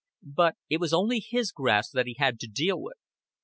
[0.33, 2.97] But it was only his own grass that he had to deal with.